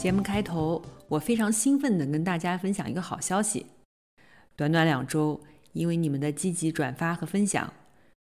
[0.00, 3.66] 节目开头，我非常兴奋地跟大家分享一个好消息。
[4.56, 5.38] 短短两周，
[5.74, 7.70] 因为你们的积极转发和分享，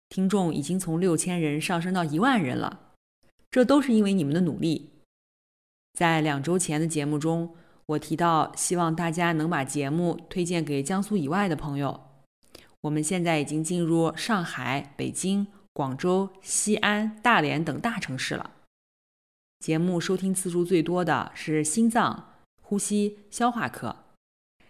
[0.10, 2.80] 听众已经从六千人上升到一万人了。
[3.52, 4.90] 这都是因为你们的努力。
[5.94, 7.54] 在两周前的节目中，
[7.86, 12.02] 我提到希望大家能把节目推荐给江苏以外的朋友。
[12.82, 18.50] 我们现在已经进入上海、北京、广州、西安、大连等大城市了。
[19.60, 24.06] 节目收听次数最多的是心脏、呼吸、消化科，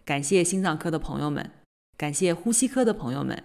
[0.06, 1.52] 感谢心脏科的朋友们，
[1.98, 3.44] 感谢呼吸科的朋友们，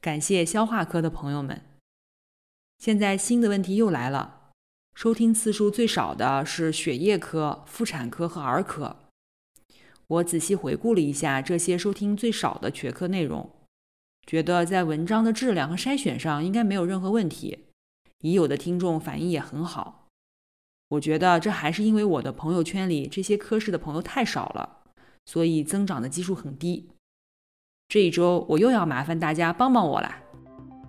[0.00, 1.62] 感谢消化科的朋友们。
[2.78, 4.50] 现在新的问题又来了，
[4.94, 8.96] 收听次数最少的是血液科、妇产科和儿科。
[10.06, 13.50] 我仔细回顾了一下这些收听最少的学科内容，
[14.26, 17.66] 觉得在文章的质量和筛选上应该没有任何问题，
[18.20, 20.01] 已有的听众反应也很好。
[20.92, 24.68] 我觉得这还是因为我的朋友圈里这些科室的朋友太少了，
[25.24, 26.86] 所以增长的基数很低。
[27.88, 30.18] 这一周我又要麻烦大家帮帮我啦，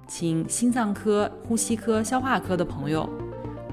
[0.05, 3.09] 请心脏科、呼吸科、消化科的朋友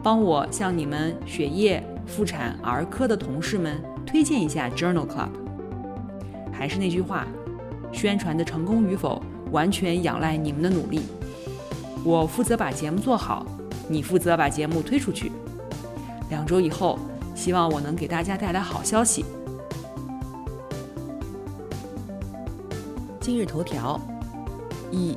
[0.05, 5.31] 帮我向你们血液、妇产、儿科的同事们推荐一下 Journal Club。
[6.53, 7.27] 还是那句话，
[7.91, 9.21] 宣传的成功与否
[9.51, 11.01] 完全仰赖你们的努力。
[12.05, 13.45] 我负责把节目做好，
[13.89, 15.33] 你负责把节目推出去。
[16.51, 16.99] 两周以后，
[17.37, 19.25] 希望我能给大家带来好消息。
[23.21, 24.01] 今日头条：
[24.91, 25.15] 一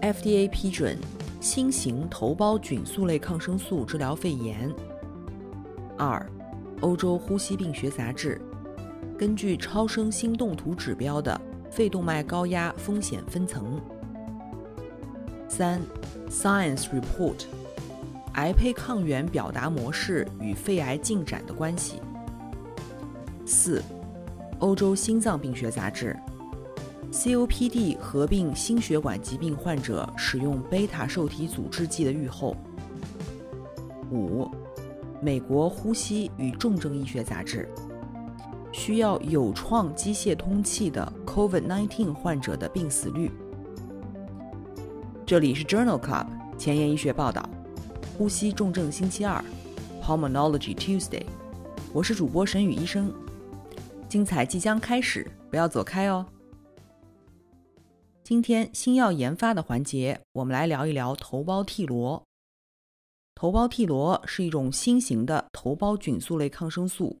[0.00, 0.96] ，FDA 批准
[1.42, 4.72] 新型头孢菌素类抗生素治疗肺炎。
[5.98, 6.26] 二，
[6.80, 8.40] 欧洲呼吸病学杂志
[9.18, 11.38] 根据超声心动图指标的
[11.70, 13.78] 肺动脉高压风险分层。
[15.48, 15.82] 三
[16.30, 17.44] ，Science Report。
[18.36, 22.00] 癌胚抗原表达模式与肺癌进展的关系。
[23.46, 23.82] 四，
[24.58, 26.14] 欧洲心脏病学杂志
[27.10, 32.54] ，COPD 合并心血管疾病患者使用贝塔受体阻滞剂的预后。
[34.10, 34.46] 五，
[35.22, 37.66] 美国呼吸与重症医学杂志，
[38.70, 43.30] 需要有创机械通气的 COVID-19 患者的病死率。
[45.24, 46.26] 这里是 Journal Club
[46.58, 47.48] 前沿医学报道。
[48.16, 49.44] 呼吸重症星期二
[50.02, 51.22] ，Pulmonology Tuesday，
[51.92, 53.12] 我是主播沈宇医生，
[54.08, 56.24] 精彩即将开始，不要走开哦。
[58.24, 62.24] 今天新药研发的环节，我们来聊一聊头孢替罗。
[63.34, 67.18] 头孢替罗是一种新型的头孢菌素类抗生素，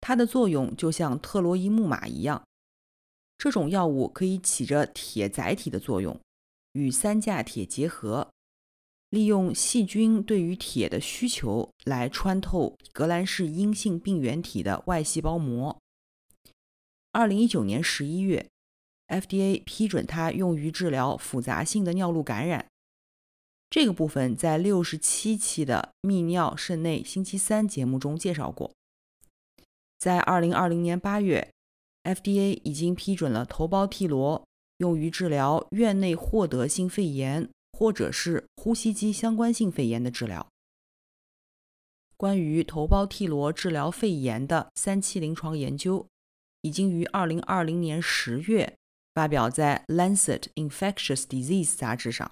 [0.00, 2.40] 它的作用就像特洛伊木马一样，
[3.36, 6.16] 这种药物可以起着铁载体的作用，
[6.74, 8.28] 与三价铁结合。
[9.10, 15.78] 利用细菌对于铁的需求来穿透革兰氏阴性病原体的外细胞膜。
[17.12, 18.46] 二零一九年十一月
[19.08, 22.66] ，FDA 批准它用于治疗复杂性的尿路感染。
[23.70, 28.72] 这个部分在六十七期的泌尿肾内星期三节目中介绍过。
[29.98, 31.50] 在二零二零年八月
[32.04, 34.46] ，FDA 已经批准了头孢替罗
[34.78, 37.48] 用于治疗院内获得性肺炎。
[37.78, 40.48] 或者是呼吸机相关性肺炎的治疗。
[42.16, 46.04] 关于头孢替罗治疗肺炎的三期临床研究，
[46.62, 48.74] 已经于二零二零年十月
[49.14, 52.28] 发表在《Lancet Infectious Disease》杂志上。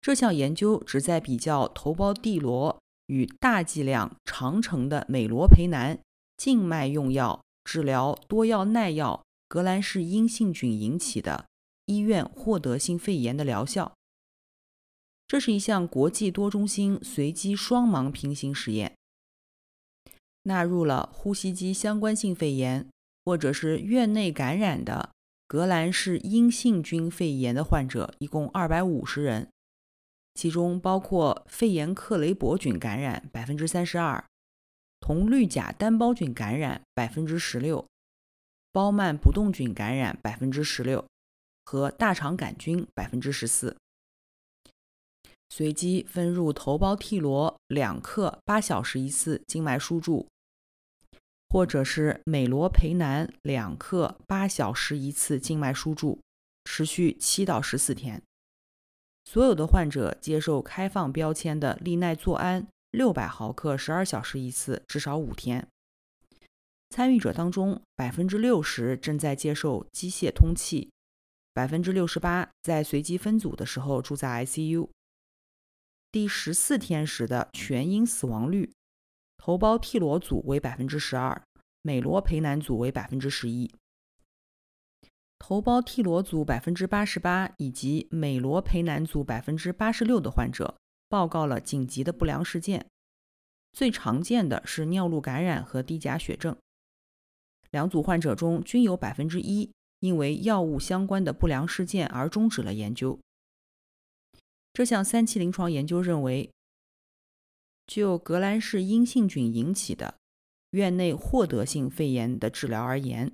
[0.00, 5.96] 这项研究旨在比较头孢地罗与大剂量长程的美罗培南
[6.36, 11.44] 静脉用药治疗多药耐药革兰氏阴性菌引起的。
[11.86, 13.92] 医院获得性肺炎的疗效。
[15.26, 18.94] 这是一项国际多中心随机双盲平行实验，
[20.42, 22.86] 纳入了呼吸机相关性肺炎
[23.24, 25.10] 或者是院内感染的
[25.46, 29.48] 革兰氏阴性菌肺炎的患者，一共二百五十人，
[30.34, 34.22] 其中包括肺炎克雷伯菌感染百分之三十二，
[35.00, 37.86] 铜绿甲单胞菌感染百分之十六，
[38.70, 41.06] 包曼不动菌感染百分之十六。
[41.64, 43.76] 和大肠杆菌百分之十四。
[45.50, 50.26] 随机分入头孢替罗两克，八小时一次静脉输注，
[51.50, 56.18] 或者是美罗培南两克，八小时一次静脉输注，
[56.64, 58.22] 持续七到十四天。
[59.24, 65.68] 所有的患者接受开放标签的利奈唑胺六百毫克，十二小时一次，至少五天。
[66.88, 70.90] 参与者当中，百分之六十正在接受机械通气，
[71.54, 74.88] 百分之六十八在随机分组的时候住在 ICU。
[76.10, 78.72] 第十四天时的全因死亡率，
[79.36, 81.42] 头孢替罗组为百分之十二，
[81.82, 83.70] 美罗培南组为百分之十一。
[85.38, 90.76] 头孢替罗组百分之八十八以及美罗培南组百分之八十六的患者
[91.08, 92.86] 报告了紧急的不良事件，
[93.72, 96.56] 最常见的是尿路感染和低钾血症。
[97.70, 99.72] 两组患者中均有百分之一
[100.02, 103.20] 因为药物相关的不良事件而终止了研究。
[104.72, 106.50] 这项三期临床研究认为，
[107.86, 110.16] 就革兰氏阴性菌引起的
[110.70, 113.32] 院内获得性肺炎的治疗而言。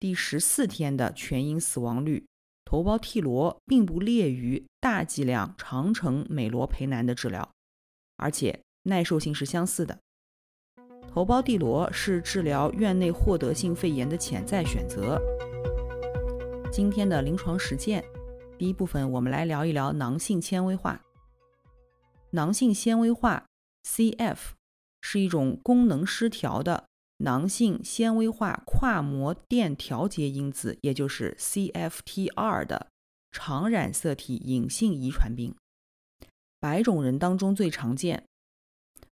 [0.00, 2.26] 第十四天的全因死亡率，
[2.64, 7.48] 头孢替罗并不劣于大剂量长程美罗培南的治疗，
[8.16, 10.00] 而且耐受性是相似的。
[11.08, 15.20] 头孢地罗是治疗院内获得性肺炎的潜在选择。
[16.72, 18.02] 今天的临床实践，
[18.58, 21.02] 第一部分我们来聊一聊囊性纤维化。
[22.30, 23.44] 囊性纤维化
[23.86, 24.38] （CF）
[25.02, 26.84] 是一种功能失调的。
[27.18, 32.86] 囊性纤维化跨膜电调节因子，也就是 CFTR 的
[33.30, 35.54] 常染色体隐性遗传病，
[36.58, 38.24] 白种人当中最常见。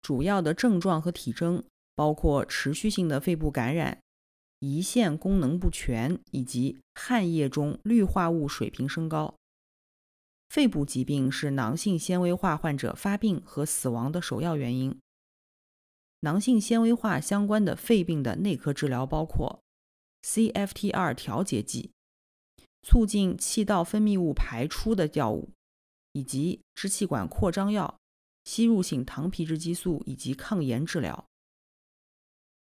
[0.01, 1.63] 主要的症状和体征
[1.95, 3.99] 包括持续性的肺部感染、
[4.65, 9.35] 胰腺功能不全以及汗液中氯化物水平升高。
[10.49, 14.97] 肺部疾病是囊性纤维化患者发病和死亡的首要原因。
[16.21, 19.59] 囊性纤维化相关的肺病的内科治疗包括
[20.23, 21.91] CFTR 调节剂、
[22.81, 25.51] 促进气道分泌物排出的药物，
[26.13, 27.99] 以及支气管扩张药、
[28.43, 31.25] 吸入性糖皮质激素以及抗炎治疗。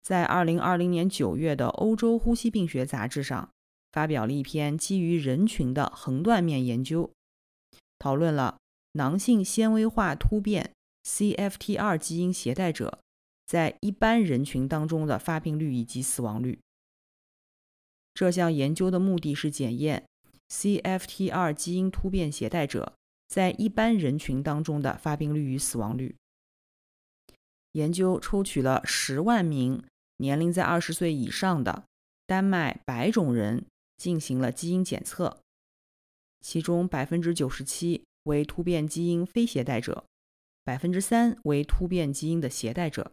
[0.02, 3.50] 在2020年9月的《欧洲呼吸病学杂志》上，
[3.92, 7.12] 发表了一篇基于人群的横断面研究，
[8.00, 8.58] 讨论了
[8.94, 13.00] 囊性纤维化突变 CFTR 基因携带者。
[13.48, 16.58] 在一般人群当中的发病率以及死亡率。
[18.14, 20.06] 这项研究的目的是检验
[20.48, 22.94] CFTR 基因突变携带者
[23.28, 26.16] 在一般人群当中的发病率与死亡率。
[27.74, 29.84] 研究抽取了十万名
[30.22, 31.84] 年龄在二十岁以上的
[32.28, 33.66] 丹麦白种人
[33.98, 35.42] 进行了基因检测，
[36.40, 40.06] 其中百分之九十七为突变基因非携带者，
[40.64, 43.12] 百分之三为突变基因的携带者。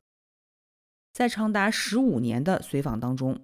[1.15, 3.41] 在长达十五年的随访当中，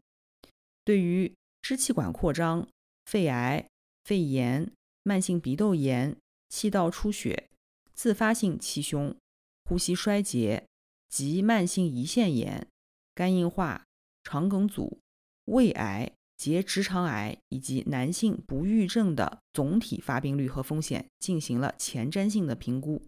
[0.84, 2.68] 对于支气管扩张、
[3.06, 3.66] 肺癌、
[4.04, 4.70] 肺炎、
[5.02, 6.14] 慢性鼻窦炎、
[6.50, 7.48] 气道出血、
[7.94, 9.16] 自发性气胸、
[9.64, 10.66] 呼吸衰竭
[11.08, 12.68] 及慢性胰腺炎、
[13.14, 13.84] 肝硬化、
[14.22, 15.00] 肠梗阻、
[15.44, 23.02] 胃癌、结直肠癌以及男性不育症的总体发病率和风险进行了前瞻性的评估。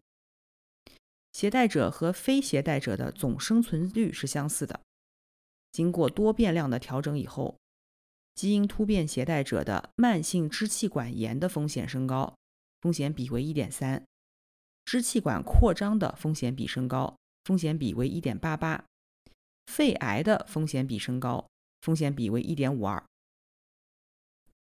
[1.32, 4.80] 携带者和非携带者的总生存率是相似的。
[5.70, 7.58] 经过多变量的调整以后，
[8.34, 12.34] 基因突变携带者的慢性支气管炎的风险升高，
[12.80, 14.04] 风险比为1.3；
[14.86, 18.84] 支气管扩张的风险比升高，风险比为1.88；
[19.66, 21.46] 肺癌的风险比升高，
[21.82, 23.02] 风险比为1.52。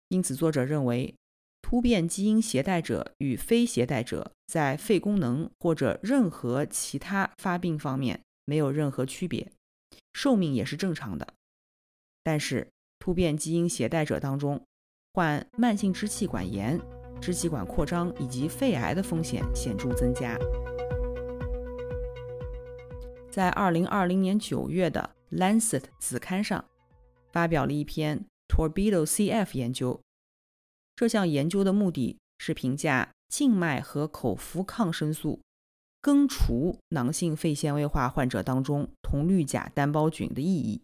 [0.08, 1.14] 因此，作者认为。
[1.60, 9.52] 突变基因携带者与非携带者在肺功能或者任何其他发病方面没有任何区别，
[10.14, 11.34] 寿命也是正常的。
[12.22, 12.66] 但是，
[12.98, 14.64] 突变基因携带者当中，
[15.12, 16.80] 患慢性支气管炎、
[17.20, 20.38] 支气管扩张以及肺癌的风险显著增加。
[23.30, 26.64] 在2020年9月的《Lancet》子刊上，
[27.30, 30.00] 发表了一篇 Torbido CF 研究。
[30.96, 35.40] 这项研究的目的是评价静脉和口服抗生素
[36.00, 40.80] 根除囊性肺纤维化患者当中铜绿假单胞菌的意义。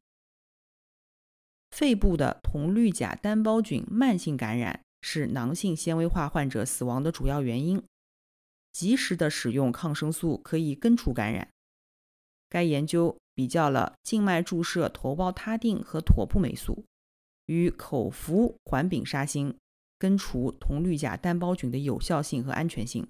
[1.71, 7.83] 肺部的铜绿假单胞菌慢性感染是囊性纤维化患者死亡的主要原因。
[8.71, 11.49] 及时的使用抗生素可以根除感染。
[12.55, 16.85] 该研究比较了静脉注射头孢他定和妥布霉素
[17.47, 19.57] 与口服环丙沙星。
[19.97, 23.09] 根除铜绿假单胞菌的有效性和安全性。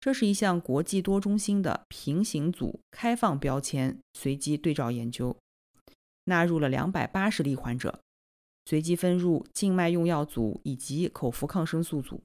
[0.00, 5.36] 这是一项国际多中心的平行组开放标签随机对照研究，
[6.24, 8.00] 纳入了两百八十例患者，
[8.64, 12.20] 随机分入静脉用药组以及口服抗生素组。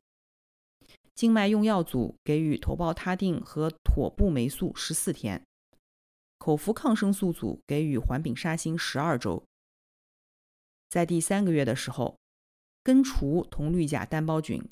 [1.13, 5.43] 静脉用药组给予头孢他定和妥布霉素十四天，
[6.47, 9.43] 口服抗生素组给予环丙沙星十二周。
[10.87, 12.17] 在第三个月的时候，
[12.81, 14.63] 根除铜绿甲单胞菌，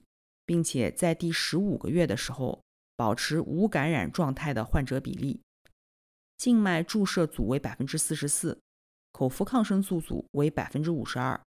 [0.45, 2.61] 并且在第十五个月的时候。
[2.95, 5.41] 保持无感染状态的患者比例，
[6.37, 8.57] 静脉注射组为百分之四十四，
[9.11, 11.43] 口服抗生素组为百分之五十二，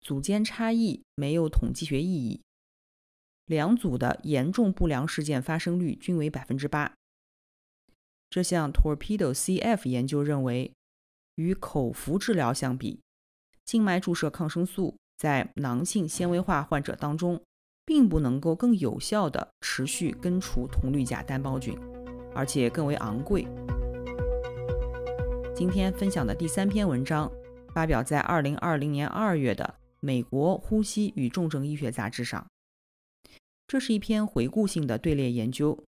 [0.00, 2.40] 组间差异没有统计学意义。
[3.46, 6.94] 两组的严重不良事件发生率均为百分之八。
[8.30, 10.72] 这项 Torpedo CF 研究认为，
[11.36, 13.00] 与口服治疗相比，
[13.64, 17.42] 静脉注射抗生素在囊性纤维化患者当中。
[17.88, 21.78] 并不能够更有效地持续根除铜绿假单胞菌，
[22.34, 23.46] 而且更为昂贵。
[25.54, 27.30] 今天分享的第三篇文章
[27.72, 32.44] 发表在二零二零年二月的《美国呼吸与重症医学杂志》上。
[33.68, 35.84] 这是一篇回顾性的队列研究，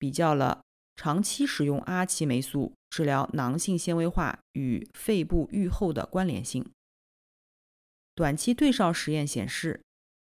[0.00, 0.62] 比较了
[1.02, 6.64] 长期使用阿奇霉素治疗囊性纤维化与肺部愈后的关联性。
[8.14, 9.80] 短期对照实验显示。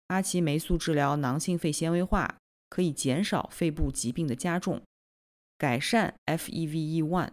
[0.07, 2.37] 阿奇霉素治疗囊性肺纤维化
[2.69, 4.81] 可以减少肺部疾病的加重，
[5.59, 7.31] 改善 FEV1，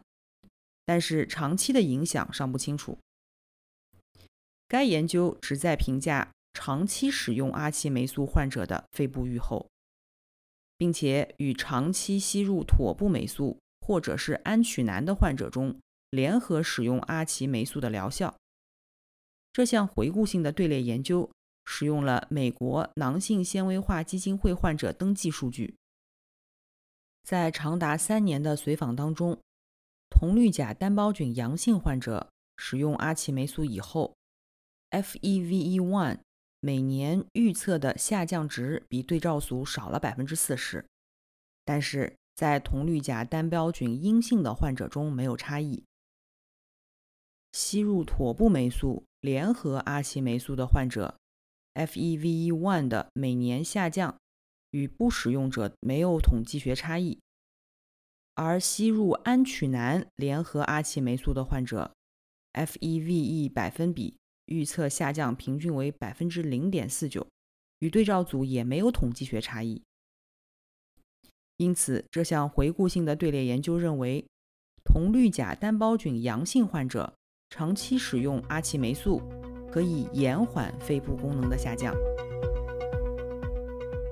[0.85, 2.99] 但是长期的影响尚不清楚。
[4.68, 9.66] 该研究旨在评价长期使用阿奇霉素患者的肺部愈后，
[10.81, 18.35] 并且与长期吸入妥布霉素或者是安曲南的患者中联合使用阿奇霉素的疗效。
[19.53, 21.31] 这项回顾性的队列研究。
[21.73, 25.77] 使用了美国囊性纤维化基金会患者登记数据，
[27.23, 29.39] 在长达三年的随访当中，
[30.09, 34.17] 铜绿甲单胞菌阳性患者使用阿奇霉素以后
[34.91, 36.19] ，FEV1
[36.61, 40.85] 每年预测的下降值比对照组少了百分之四十，
[41.64, 45.83] 但是在铜绿假单胞菌阴性的患者中没有差异。
[47.52, 51.17] 吸入妥布霉素联合阿奇霉素的患者。
[51.73, 54.19] FEV1 的每年下降
[54.73, 57.21] 与不使用者没有统计学差异，
[58.35, 61.93] 而吸入安曲南联合阿奇霉素的患者
[62.55, 64.19] ，FEVE 百分比
[64.50, 67.26] 预测下降平均为百分之零点四九，
[67.80, 69.83] 与对照组也没有统计学差异。
[71.57, 74.25] 因此，这项回顾性的队列研究认为，
[74.85, 77.14] 铜绿假单胞菌阳性患者
[77.49, 79.21] 长期使用阿奇霉素。
[79.73, 81.95] 可以延缓肺部功能的下降。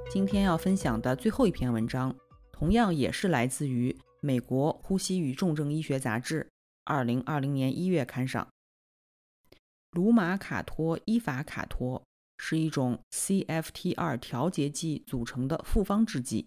[0.09, 2.15] 今天要分享的最后一篇文章，
[2.53, 6.49] 同样也是来自于美国呼吸与重症医学杂志
[6.85, 8.47] 二零二零年一月刊上。
[9.91, 12.03] 卢马卡托伊法卡托
[12.37, 16.47] 是一种 CFTR 调节剂组成的复方制剂，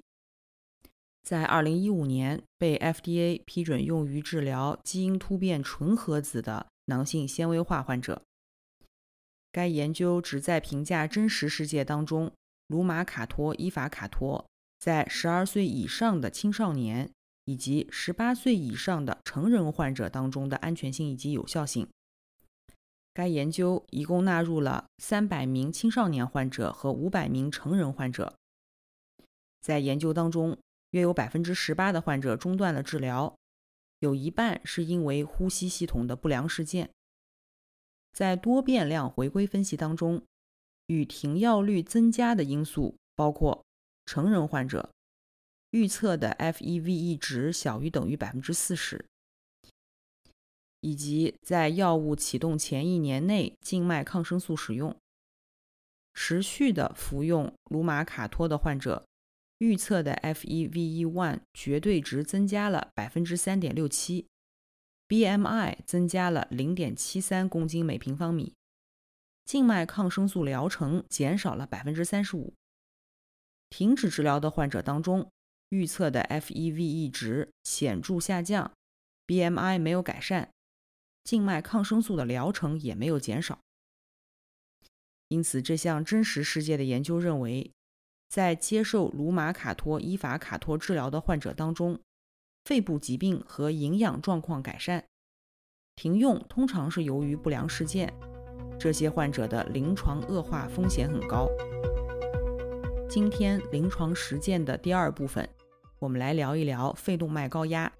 [1.23, 8.21] 在二零一五年被 FDA 批准用于治疗基因突变纯合子的囊性纤维化患者。
[9.51, 12.31] 该研究旨在评价真实世界当中
[12.67, 14.45] 卢马卡托伊法卡托
[14.79, 17.11] 在十二岁以上的青少年
[17.43, 21.87] 以及十八岁以上的成人患者当中的安全性以及有效性。
[23.13, 28.35] 该研究一共纳入了三百名青少年患者和五百名成人患者。
[29.59, 30.57] 在研究当中，
[30.91, 33.35] 约有百分之十八的患者中断了治疗，
[33.99, 36.89] 有一半是因为呼吸系统的不良事件。
[38.13, 40.23] 在多变量回归分析当中，
[40.87, 43.63] 与停药率增加的因素包括
[44.05, 44.91] 成人患者
[45.69, 49.05] 预测的 FEV1 值小于等于百分之四十，
[50.81, 54.95] 以及在药物启动前一年内静脉抗生素使用、
[56.13, 59.07] 持续的服用卢马卡托的患者
[59.59, 64.27] 预测的 FEV1 绝对值增加了百分之三点六七。
[65.07, 68.53] BMI 增加了零点七三公斤每平方米，
[69.43, 72.53] 静脉抗生素疗程减少了百分之三十五。
[73.69, 75.29] 停止治疗的患者当中，
[75.67, 78.71] 预测的 FEV1 值显著下降
[79.27, 80.49] ，BMI 没有改善，
[81.23, 83.59] 静脉抗生素的疗程也没有减少。
[85.27, 87.71] 因此，这项真实世界的研究认为，
[88.29, 91.99] 在接受卢马卡托伊法卡托治疗的患者当中。
[92.63, 95.03] 肺部疾病和营养状况改善，
[95.95, 98.13] 停用通常是由于不良事件。
[98.79, 101.49] 这些患者的临床恶化风险很高。
[103.09, 105.49] 今天临床实践的第二部分
[105.97, 107.91] 我们来聊一聊肺动脉高压。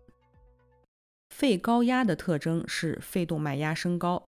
[1.32, 4.28] 肺高压的特征是肺动脉压升高，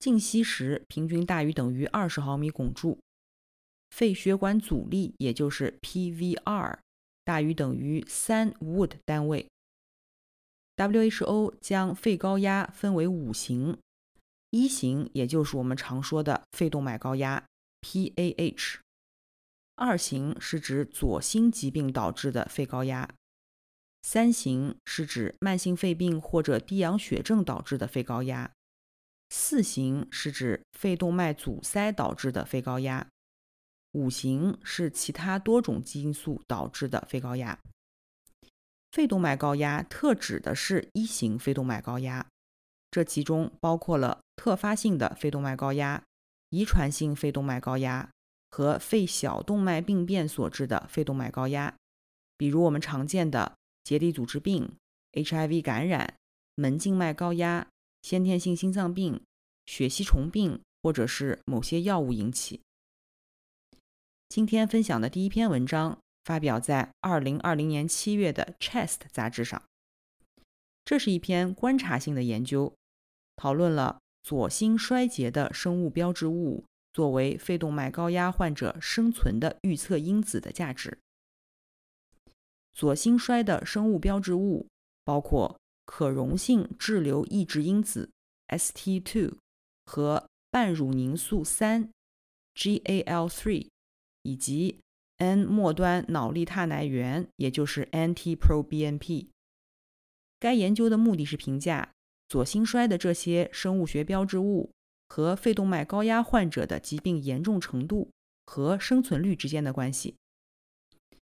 [0.00, 2.98] 静息时平均大于等于二十毫米汞柱。
[3.90, 6.78] 肺血管阻力也就是 PVR
[7.24, 9.46] 大于等于三 Wood 单位。
[10.76, 13.78] WHO 将肺高压分为五型，
[14.50, 17.44] 一型也就是我们常说的肺动脉高压
[17.82, 18.78] PAH，
[19.76, 23.08] 二型是指左心疾病导致的肺高压。
[24.06, 28.52] 三型是指慢性肺病或者低氧血症导致的肺高压，
[29.30, 33.08] 四型是指肺动脉阻塞导致的肺高压，
[33.92, 37.58] 五型是其他多种基因素导致的肺高压。
[38.92, 42.26] 肺动脉高压特指的是一型肺动脉高压，
[42.90, 46.04] 这其中包括了特发性的肺动脉高压、
[46.50, 48.10] 遗传性肺动脉高压
[48.50, 51.74] 和肺小动脉病变所致的肺动脉高压，
[52.36, 53.54] 比如我们常见的。
[53.84, 54.72] 结缔组织病、
[55.12, 56.14] HIV 感染、
[56.56, 57.68] 门静脉高压、
[58.02, 59.22] 先天性心脏病、
[59.66, 62.60] 血吸虫病，或者是某些药物引起。
[64.28, 69.62] 今天分享的第一篇文章发表在2020年7月的《Chest》杂志上。
[70.84, 72.74] 这是一篇观察性的研究，
[73.36, 80.98] 讨论了左心衰竭的生物标志物作为肺动脉高压患者生存的预测因子的价值。
[82.74, 84.66] 左心衰的生物标志物
[85.04, 88.10] 包括可溶性滞留抑制因子
[88.48, 89.36] （ST2）
[89.86, 91.90] 和半乳凝素三
[92.56, 93.68] （GAL3）
[94.22, 94.80] 以及
[95.18, 99.28] N 末端脑利他奶源，也就是 NT-proBNP。
[100.40, 101.92] 该研究的目的是评价
[102.28, 104.72] 左心衰的这些生物学标志物
[105.08, 108.10] 和肺动脉高压患者的疾病严重程度
[108.44, 110.16] 和生存率之间的关系。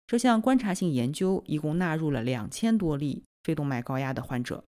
[0.10, 4.66] 这项观察性研究一共纳入了两千多例肺动脉高压的患者。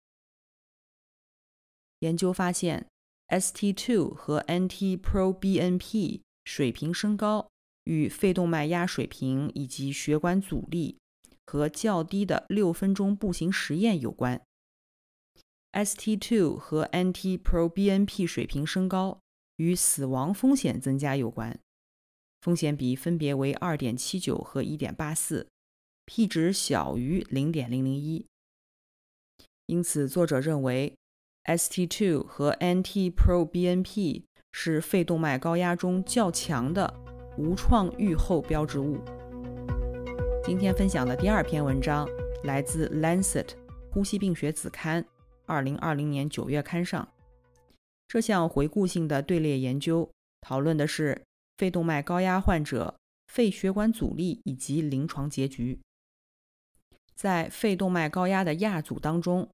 [1.99, 2.87] 研究发现
[3.29, 7.51] ，ST2 和 NT-proBNP 水平升高
[7.85, 10.97] 与肺动脉压水平以及血管阻力
[11.45, 14.41] 和较低的六分钟步行实验有关。
[15.73, 19.21] ST2 和 NT-proBNP 水平升高
[19.57, 21.61] 与死亡风险增加有关。
[22.47, 25.49] 风险比分别为二点七九和一点八四
[26.05, 28.25] ，p 值小于零点零零一。
[29.67, 30.95] 因此，作者认为
[31.47, 36.95] ST2 和 NT-proBNP 是肺动脉高压中较强的
[37.37, 39.01] 无创预后标志物。
[40.45, 42.09] 今天分享的第二篇文章
[42.45, 43.43] 来自《Lancet》
[43.91, 45.05] 呼吸病学子刊，
[45.47, 47.09] 二零二零年九月刊上。
[48.07, 50.09] 这项回顾性的队列研究
[50.41, 51.25] 讨论的是。
[51.57, 55.81] 肺动脉高压患者肺血管阻力以及临床结局。
[57.15, 59.49] 在肺动脉高压的亚组当中，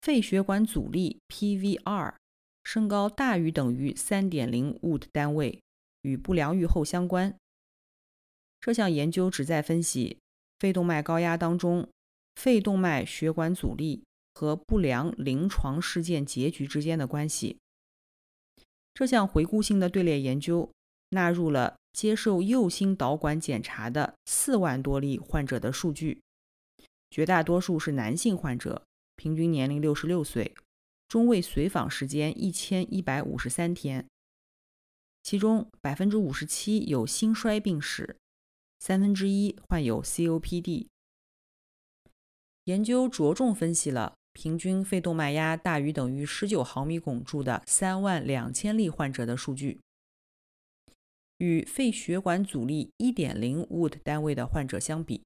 [0.00, 2.14] 肺血管阻力 PVR
[2.62, 5.60] 升高大于等于3.0 Wood 单位，
[6.02, 7.36] 与不良预后相关。
[8.60, 10.18] 这项研究旨在分析
[10.60, 11.88] 肺动脉高压当中
[12.36, 17.58] 肺动脉血管阻力和不良临床事件结局之间的关系。
[18.94, 20.70] 这项回顾性的队列研究。
[21.12, 26.22] 纳入了接受右心导管检查的四万多例患者的数据，
[27.10, 28.82] 绝大多数是男性患者，
[29.16, 30.54] 平均年龄六十六岁，
[31.08, 34.06] 中位随访时间一千一百五十三天。
[35.22, 38.16] 其中百分之五十七有心衰病史，
[38.80, 40.86] 三分之一患有 COPD。
[42.64, 49.80] 研究着重分析了平均肺动脉压大于等于十九毫米汞柱的三万两千例患者的数据。
[51.42, 55.24] 与肺血管阻力1.0 Wood 单位的患者相比，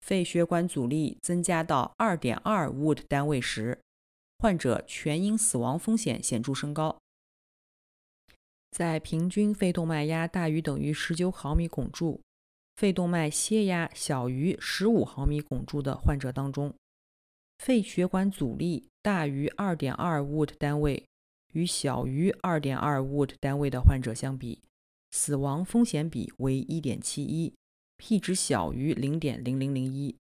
[0.00, 2.40] 肺血管阻力增加到2.2
[2.72, 3.80] Wood 单位时，
[4.38, 6.96] 患者全因死亡风险显著升高。
[8.70, 12.20] 在平均肺动脉压大于等于19毫米汞柱、
[12.76, 16.72] 肺动脉血压小于15毫米汞柱的患者当中，
[17.58, 21.04] 肺血管阻力大于2.2 Wood 单位
[21.54, 24.62] 与小于2.2 Wood 单位的患者相比。
[25.12, 30.16] 死亡风险比为 1.71，p 值小于0.0001。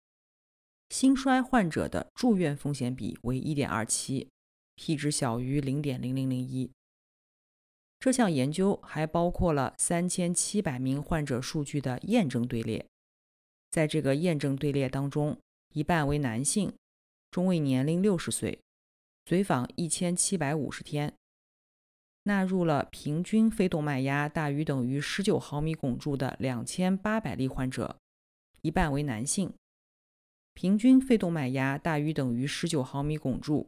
[0.89, 6.69] 心衰患者的住院风险比为 1.27，p 值小于0.0001。
[7.97, 12.86] 这项研究还包括了3700名患者数据的验证队列，
[13.69, 15.39] 在这个验证队列当中，
[15.73, 16.73] 一半为男性，
[17.30, 18.60] 中位年龄60岁，
[19.25, 21.13] 随访1750天。
[22.23, 27.97] 纳入了平均肺动脉压大于等于十九毫米汞柱的两千八百例患者，
[28.62, 29.51] 一半为男性，
[30.53, 33.67] 平均肺动脉压大于等于19毫米汞柱，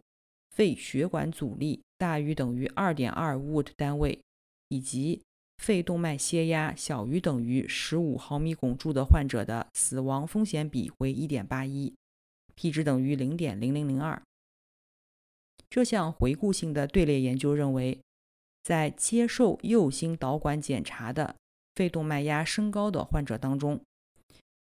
[0.52, 4.20] 肺血管阻力大于等于 2.2W 单位，
[4.68, 5.24] 以及
[5.58, 14.20] 肺动脉血压小于等于15毫米汞柱的患者的死亡风险比为 1.81，p 值等于0.0002。
[15.70, 18.00] 这项回顾性的队列研究认为，
[18.64, 21.36] 在接受右心导管检查的
[21.76, 23.82] 肺动脉压升高的患者当中，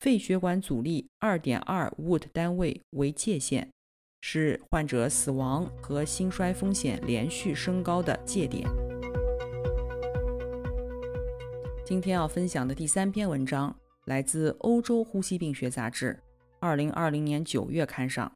[0.00, 3.68] 肺血管阻力2.2 Wood 单位为界限，
[4.20, 8.68] 是患者死亡和心衰风险连续升高的界点。
[11.84, 16.18] 今天要分享的第三篇文章来自《欧洲呼吸病学杂志》
[16.92, 18.32] 2020年9月刊上。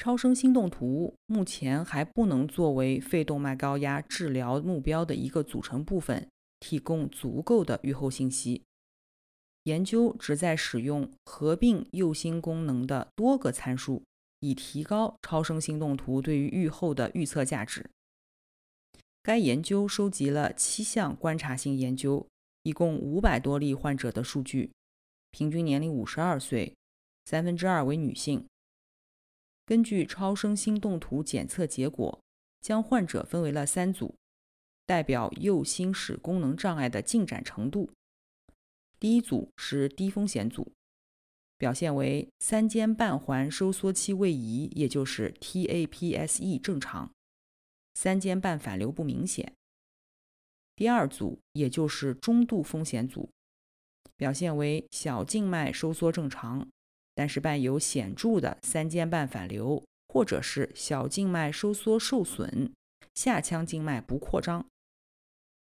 [0.00, 6.26] 超声心动图目前还不能作为肺动脉高压治疗目标的一个组成部分，
[6.58, 8.62] 提供足够的预后信息。
[9.64, 14.02] 研究旨在使用合并右心功能的多个参数，
[14.40, 17.84] 以提高超声心动图对于预后的预测价值。
[19.22, 22.26] 该研究收集了七项观察性研究，
[22.62, 24.70] 一共五百多例患者的数据，
[25.30, 26.74] 平均年龄五十二岁，
[27.26, 28.46] 三分之二为女性。
[29.70, 32.20] 根据超声心动图检测结果，
[32.60, 34.16] 将患者分为了三组，
[34.84, 37.88] 代表右心室功能障碍的进展程度。
[38.98, 40.72] 第一组是低风险组，
[41.56, 47.12] 表现为三尖半环收缩期位移，也就是 TAPSE 正常，
[47.94, 49.52] 三尖瓣反流不明显。
[50.74, 53.30] 第二组也就是中度风险组，
[54.16, 56.68] 表现为小静脉收缩正常，
[57.20, 62.72] 但是伴有显著的三尖瓣反流，或者是小静脉收缩受损，
[63.14, 64.64] 下腔静脉不扩张。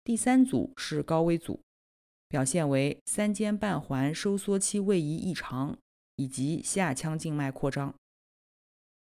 [0.04, 1.58] 第三组是高危组。
[2.28, 5.78] 表现为三尖瓣环收缩期位移异常
[6.16, 7.94] 以及下腔静脉扩张。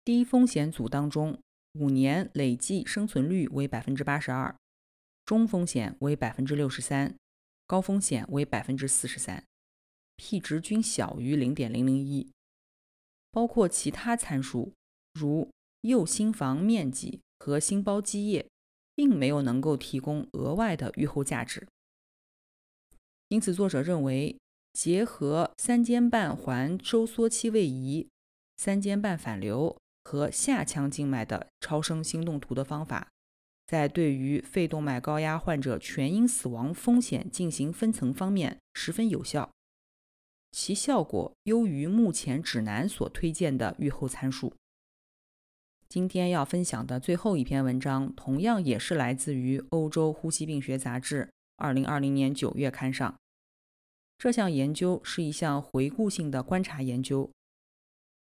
[0.04, 1.36] 低风险组当中，
[1.72, 4.54] 五年累计生存率为百分之八十二，
[5.24, 7.16] 中风险为百分之六十三，
[7.66, 9.42] 高风险为百分之四十三
[10.18, 12.30] ，p 值均小于零点零零一。
[13.30, 14.74] 包括其他参数，
[15.14, 15.50] 如
[15.82, 18.46] 右心房面积和心包积液，
[18.94, 21.66] 并没有能够提供额外的预后价值。
[23.28, 24.38] 因此，作者认为，
[24.72, 28.08] 结合三尖瓣环收缩期位移、
[28.56, 33.08] 三尖瓣反流和下腔静脉的超声心动图的方法，
[33.66, 39.52] 在对于肺动脉高压患者全因死亡风险进行分层方面十分有效，
[40.50, 44.52] 其效果优于目前指南所推荐的预后参数。
[45.88, 51.24] 今天要分享的最后一篇文章，同样也是来自于《欧洲呼吸病学杂志》。
[51.56, 53.18] 二零二零年九月刊上，
[54.16, 57.30] 这项研究是一项回顾性的观察研究，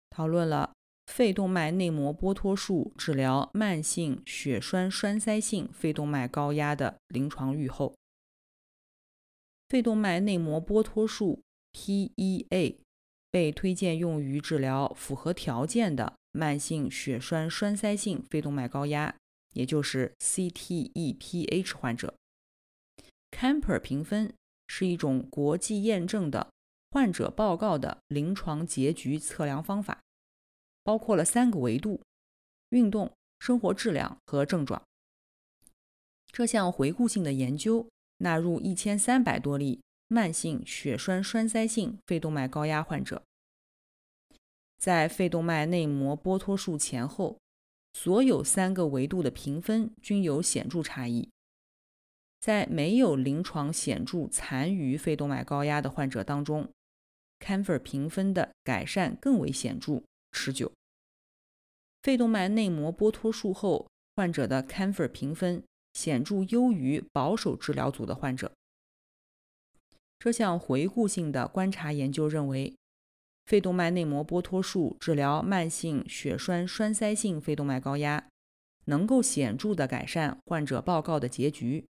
[0.10, 0.74] 讨论了
[1.08, 7.96] 肺动脉内膜剥脱术治疗慢性血栓栓塞性肺动脉高压的临床预后。
[9.68, 11.42] 肺动脉内膜剥脱术
[11.78, 12.78] （PEA）
[13.30, 19.16] 被推荐用于治疗符合条件的慢性血栓栓塞性肺动脉高压，
[19.54, 22.16] 也就是 CTEPH 患者。
[23.30, 24.34] Camper 评分
[24.68, 26.50] 是一种国际验证的
[26.90, 30.02] 患者报告的临床结局测量方法，
[30.84, 32.02] 包括了三个维度：
[32.70, 34.82] 运动、生活质量和症状。
[36.32, 37.88] 这项回顾性的研究
[38.18, 43.24] 纳入一千三百多例慢性血栓栓塞性肺动脉高压患者，
[44.78, 47.38] 在肺动脉内膜剥脱术前后，
[47.94, 51.30] 所有三个维度的评分均有显著差异。
[52.40, 56.72] 在没有临床显著残余肺动脉高压的患者当中
[57.40, 60.72] c a n f e r 评分的改善更为显著、持久。
[62.04, 65.62] 肺动脉内膜剥脱术后患者的 c a n f e r 评分
[65.94, 68.54] 显著优于保守治疗组的患者。
[70.20, 72.76] 这项回顾性的观察研究认为，
[73.46, 78.28] 肺动脉内膜剥脱术治疗慢性血栓栓塞性肺动脉高压，
[78.86, 81.86] 能够显著地改善患者报告的结局。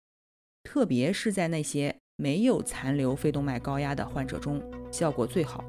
[0.63, 5.65] 特别是在那些没有残留肺动脉高压的患者中，效果最好。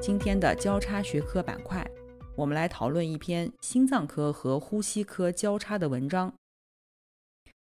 [0.00, 1.86] 今天的交叉学科板块，
[2.34, 6.32] 我们来讨论一篇心脏科和呼吸科交叉的文章。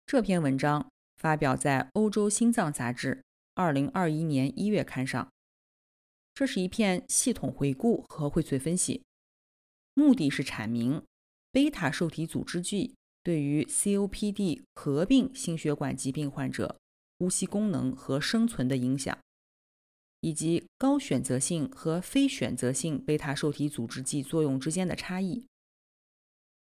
[0.07, 3.15] 这篇文章发表在《欧洲心脏杂志》
[3.55, 5.29] 二零二一年一月刊上。
[6.35, 9.03] 这是一篇系统回顾和荟萃分析，
[9.95, 11.03] 目的是阐明
[11.51, 12.95] 贝塔受体阻织剂。
[13.23, 16.79] 对于 COPD 合并心血管疾病患者
[17.19, 19.19] 呼吸功能和生存的影响。
[20.21, 25.47] 以及高选择性和非选择性贝塔受体阻滞剂作用之间的差异。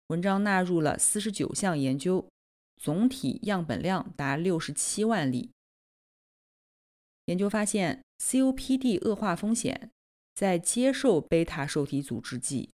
[0.08, 2.28] 文章纳入了四十九项研究，
[2.76, 5.50] 总体样本量达六十七万例。
[7.26, 9.90] 研究发现，COPD 恶化风险
[10.34, 12.70] 在接受贝塔受体阻滞剂、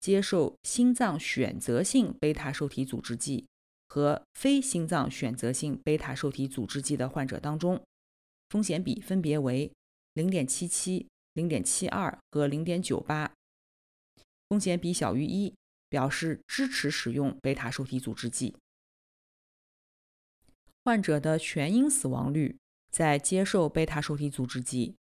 [0.00, 3.46] 接受心脏选择性贝塔受体阻滞剂
[3.88, 7.82] 和非心脏选择性贝塔受体阻滞剂的患者当中，
[8.48, 9.70] 风险比分别为
[10.14, 13.30] 零点七七、零点七二和零点九八。
[14.48, 15.54] 风险比小于一，
[15.88, 18.56] 表示支持使用贝塔受体阻滞剂。
[20.90, 22.56] 患者的全因死亡率。
[22.90, 24.96] 在接受贝塔受体阻滞剂、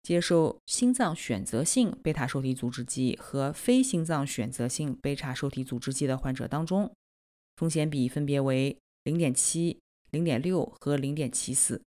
[0.00, 6.94] 接受心脏选择性贝塔受体阻滞剂和非心脏选择性贝塔受体阻滞剂的患者当中，
[7.56, 9.80] 风险比分别为零点七、
[10.12, 11.82] 零点六和零点七四，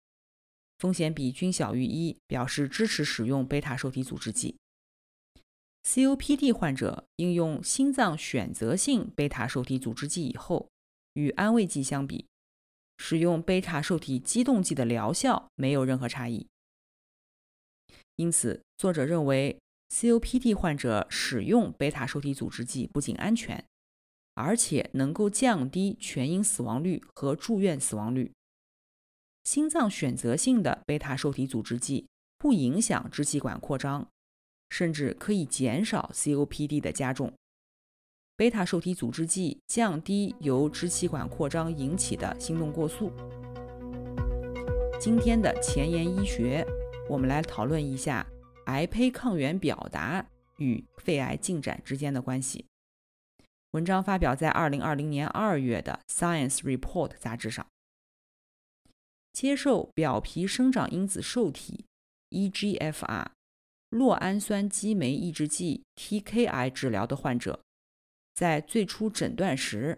[0.79, 4.58] 风险比均小于一，表示支持使用贝塔受体阻滞剂。
[5.84, 10.67] COPD 患者应用心脏选择性贝塔受体阻滞剂以后，
[11.13, 12.25] 与安慰剂相比。
[12.97, 16.47] 使用贝塔受体激动剂的疗效没有任何差异，
[18.15, 23.63] 因此作者认为 COPD 患者使用贝塔受体阻滞剂不仅安全，
[24.34, 28.31] 而且能够降低全因死亡率和住院死亡率。
[29.43, 32.08] 心脏选择性的贝塔受体阻滞剂
[32.39, 34.10] 不影响支气管扩张，
[34.69, 37.31] 甚至可以减少 COPD 的加重。
[38.38, 43.10] 贝塔受体阻滞剂降低由支气管扩张引起的心动过速。
[45.00, 46.65] 今天的前沿医学，
[47.10, 48.28] 我们来讨论一下
[48.65, 50.26] 癌胚抗原表达
[50.58, 52.65] 与肺癌进展之间的关系。
[53.71, 57.65] 文章发表在2020年2月的《Science Report》杂志上。
[59.32, 61.86] 接受表皮生长因子受体
[62.32, 63.28] （EGFR）
[63.91, 67.64] 酪氨酸激酶抑制剂 （TKI） 治疗的患者。
[68.36, 69.98] 在最初诊断时，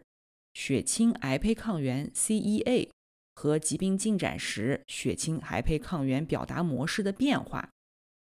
[0.54, 2.88] 血清癌胚抗原 （CEA）
[3.34, 7.72] 和疾病进展时血清癌胚抗原表达模式的变化，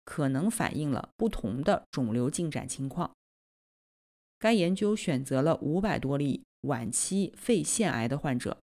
[0.04, 3.12] 可能反映了不同的肿瘤进展情况。
[4.38, 8.60] 该研究选择了五百多例晚期肺腺癌的患者，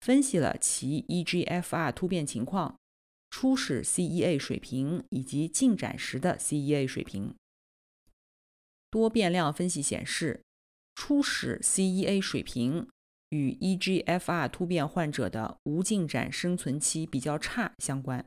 [0.00, 2.76] 分析了其 EGFR 突变情况、
[3.30, 7.32] 初始 CEA 水平以及进展时的 CEA 水平。
[8.90, 10.42] 多变量分析显示。
[11.00, 12.88] 初始 CEA 水平
[13.28, 18.26] 与 EGFR 突变患者的无进展生存期比较差相关。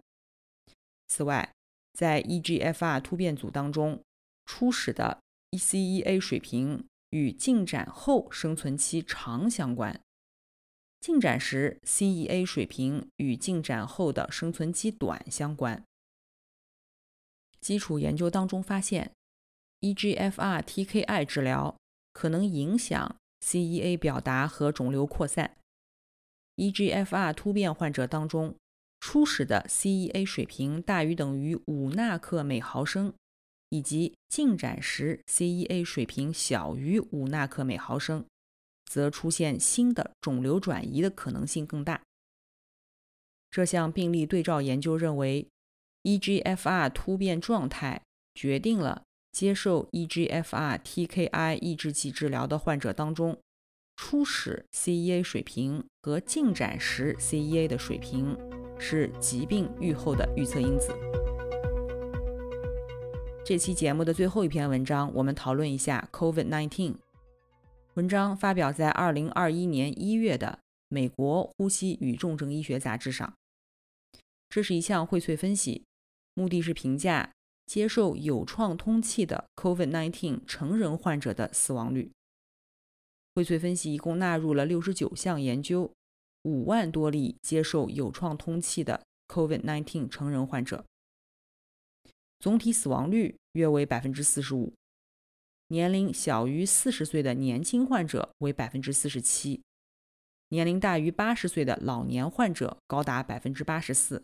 [1.10, 1.52] 此外，
[1.92, 4.02] 在 EGFR 突变组当中，
[4.46, 10.00] 初始的 E C E A 水平与进展后生存期长相关。
[11.02, 15.84] 进展时 CEA 水平与进展后的生存期短相关。
[17.60, 19.12] 基础研究当中发现
[19.82, 21.76] ，EGFR TKI 治疗。
[22.13, 25.58] 可能影响 CEA 表达和肿瘤扩散。
[26.58, 28.56] EGFR 突变患者当中，
[29.00, 33.13] 初始的 CEA 水平大于等于五纳克每毫升，
[33.69, 38.26] 以及进展时 CEA 水平小于五纳克每毫升，
[38.86, 42.02] 则出现新的肿瘤转移的可能性更大。
[43.50, 45.47] 这项病例对照研究认为
[46.04, 48.02] ，EGFR 突变状态
[48.34, 49.04] 决定了。
[49.32, 53.38] 接受 EGFR TKI 抑制剂治疗的患者当中，
[53.96, 58.38] 初始 CEA 水平和进展时 CEA 的水平
[58.78, 60.94] 是疾病预后的预测因子。
[63.46, 66.96] 这期节目的最后一篇文章，我们讨论一下 COVID-19。
[67.96, 73.34] 文章发表在2021年1月的《美国呼吸与重症医学杂志》上。
[74.50, 75.86] 这是一项荟萃分析，
[76.34, 77.32] 目的是评价。
[77.72, 82.12] 接受有创通气的 COVID-19 成人患者的死亡率。
[83.34, 85.90] 荟萃分析一共纳入了六十九项研究，
[86.42, 90.84] 五万多例接受有创通气的 COVID-19 成人患者，
[92.40, 94.74] 总体死亡率约为百分之四十五，
[95.70, 99.62] 年龄小于四十岁的年轻患者为百分之四十七，
[100.50, 104.22] 年龄大于八十岁的老年患者高达百分之八十四。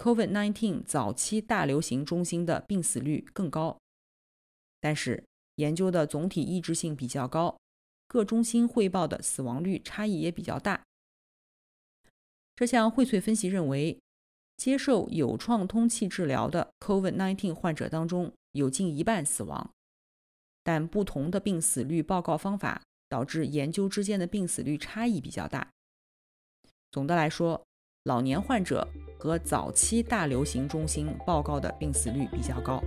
[0.00, 3.78] COVID-19 早期大流行中心的病死率更高，
[4.80, 5.22] 但是
[5.56, 7.58] 研究的总体抑制性比较高，
[8.08, 10.82] 各中心汇报的死亡率差异也比较大。
[12.56, 14.00] 这项荟萃分析认为，
[14.56, 19.70] 接受有创通气治疗的 COVID-19 患者当中有近一半死亡，
[20.64, 25.68] 但不同的病死率报告方法导致研究之间的病死率差异比较大。
[26.90, 27.62] 总的来说，
[28.04, 28.86] 老年患者
[29.18, 32.82] 和早期大流行中心报告的病死率比较高。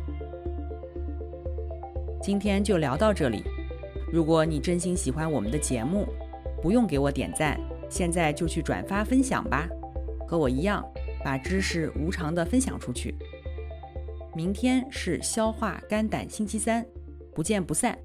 [2.19, 3.43] 今天就聊到这里。
[4.11, 6.07] 如果你真心喜欢我们的节目，
[6.63, 9.69] 不用给我点赞，现在就去转发分享吧，
[10.27, 10.83] 和我一样，
[11.23, 13.13] 把知识无偿的分享出去。
[14.35, 16.83] 明天是消化肝胆星期三，
[17.35, 17.95] 不见不散。